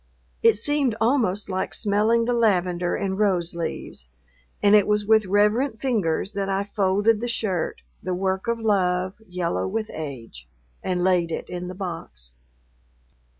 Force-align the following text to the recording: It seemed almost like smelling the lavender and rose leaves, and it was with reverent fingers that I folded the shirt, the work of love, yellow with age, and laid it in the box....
It 0.41 0.55
seemed 0.55 0.95
almost 0.99 1.47
like 1.47 1.75
smelling 1.75 2.25
the 2.25 2.33
lavender 2.33 2.95
and 2.95 3.19
rose 3.19 3.53
leaves, 3.53 4.07
and 4.63 4.73
it 4.75 4.87
was 4.87 5.05
with 5.05 5.27
reverent 5.27 5.77
fingers 5.79 6.33
that 6.33 6.49
I 6.49 6.63
folded 6.63 7.21
the 7.21 7.27
shirt, 7.27 7.83
the 8.01 8.15
work 8.15 8.47
of 8.47 8.59
love, 8.59 9.13
yellow 9.29 9.67
with 9.67 9.91
age, 9.93 10.47
and 10.81 11.03
laid 11.03 11.29
it 11.29 11.47
in 11.49 11.67
the 11.67 11.75
box.... 11.75 12.33